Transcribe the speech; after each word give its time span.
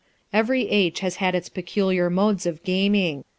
2 0.31 0.37
Every 0.39 0.67
age 0.67 1.01
has 1.01 1.17
had 1.17 1.35
its 1.35 1.47
peculiar 1.47 2.09
modes 2.09 2.47
of 2.47 2.63
gaming. 2.63 3.23